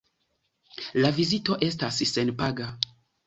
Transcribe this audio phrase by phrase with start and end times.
[1.03, 2.71] La vizito estas senpaga.